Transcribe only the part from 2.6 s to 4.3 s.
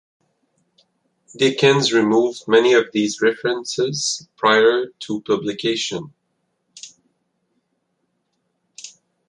of these references